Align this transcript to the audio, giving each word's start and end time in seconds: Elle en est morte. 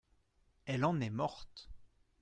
Elle 0.65 0.83
en 0.85 0.99
est 0.99 1.11
morte. 1.11 1.69